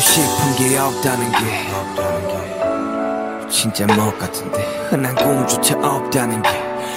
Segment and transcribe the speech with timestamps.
[0.00, 1.68] 게 없다는 게
[3.50, 6.48] 진짜 못 같은데 흔한 꿈조차 없다는 게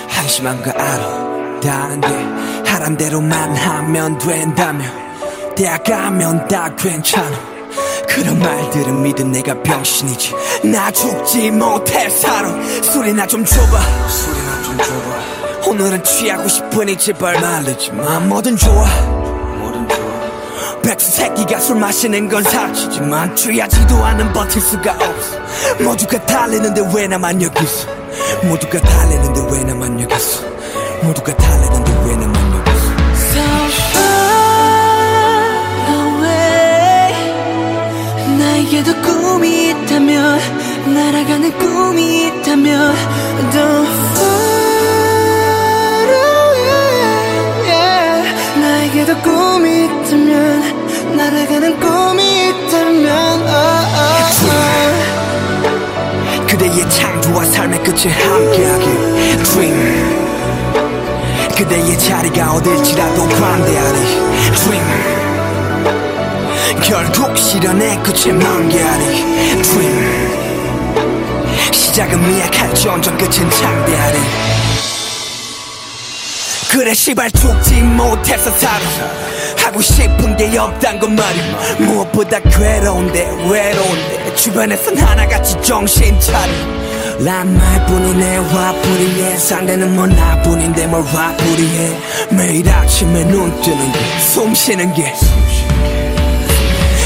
[0.07, 2.07] 한심한 거 알아 다른 게
[2.69, 4.85] 하란대로만 하면 된다며
[5.55, 7.51] 대학 가면 다 괜찮아.
[8.07, 10.33] 그런 말들은 믿은 내가 병신이지.
[10.71, 12.49] 나 죽지 못해 살아
[12.83, 13.79] 술이나 좀 줘봐.
[14.07, 15.69] 술이나 좀 줘봐.
[15.69, 18.19] 오늘은 취하고 싶으니 제발 말리지 마.
[18.19, 19.20] 뭐든 좋아
[20.91, 25.39] 백수 새끼가 술 마시는 건 사치지만 취하지도 않은 버틸 수가 없어.
[25.81, 27.87] 모두가 달리는데 왜 나만 여기 있어
[28.43, 30.41] 모두가 달리는데 왜 나만 여기 있어
[31.03, 33.39] 모두가 달리는데 왜 나만 여기 있어 So
[33.93, 34.41] far
[35.95, 37.15] away
[38.37, 40.39] 나에게도 꿈이 있다면
[40.93, 42.95] 날아가는 꿈이 있다면
[43.53, 43.90] Don't
[57.91, 59.75] 끝에 함께하길 Dream.
[61.57, 63.99] 그대의 자리가 어딜지라도 관대하리
[64.55, 64.87] Dream.
[66.81, 70.41] 결국 실현의 끝에 만개하리 Dream.
[71.73, 74.19] 시작은 미약할지언정 끝은 창대하리.
[76.71, 78.79] 그래 시발 죽지 못해서 살아
[79.57, 81.75] 하고 싶은 게 없단 건 말이야.
[81.79, 84.33] 무엇보다 괴로운데 외로운데.
[84.35, 86.90] 주변에선 하나같이 정신 차려
[87.23, 91.97] 난 말뿐이네 화풀이해 상대는 뭐 나뿐인데 뭘 화풀이해.
[92.31, 95.13] 매일 아침에 눈 뜨는 게숨 쉬는 게.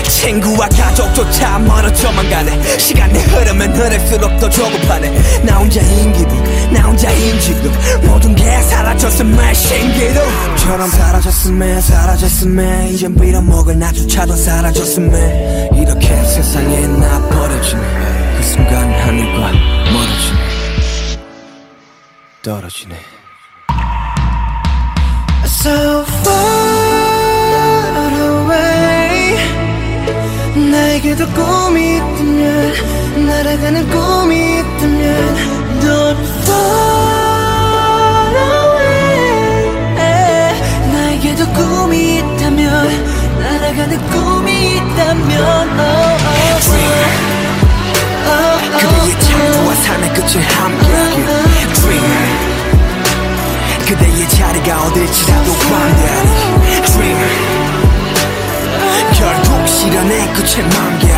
[0.08, 2.78] 친구와 가족조차 멀어져만 가네.
[2.80, 5.44] 시간이 흐르면 흐를수록 더 조급하네.
[5.44, 7.72] 나 혼자인 기분 나 혼자인 지금
[8.08, 10.22] 모든 게 사라졌음에 신기루
[10.58, 15.70] 처럼 사라졌음에 사라졌음에 이젠 빌어먹을 나조차도 사라졌음에.
[15.76, 17.82] 이렇게 세상에 나 버려지네.
[18.38, 19.25] 그 순간 하늘
[22.46, 22.96] 떨어지네
[25.46, 26.46] So far
[28.22, 29.36] away
[30.72, 35.36] 나에게도 꿈이 있다면 날아가는 꿈이 있다면
[35.82, 38.36] Don't far
[38.76, 39.32] away
[40.94, 42.62] 나에게도 꿈이 있다면
[43.40, 46.86] 날아가는 꿈이 있다면 oh, oh, oh.
[48.28, 50.85] Oh, 그대의 창조와 삶의 끝을 함께
[53.86, 57.20] 그대의 자리가 어딜지라도 관대하리 Dream
[59.14, 61.15] 결국 실현의 끝에 만개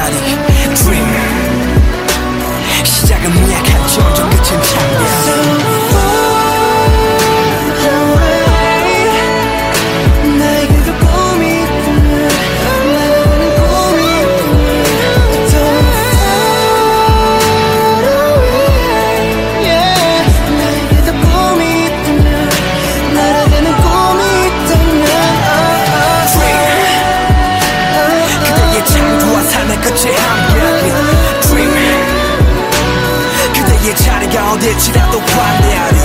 [34.68, 35.98] 빛이라도 관대하리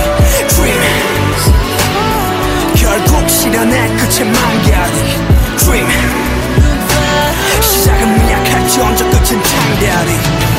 [0.47, 0.81] Dream.
[2.73, 4.93] 결국 실현의 끝에 만개하리
[5.57, 5.89] Dream.
[7.61, 10.52] 시작은 미약할지언정 끝은 창대하리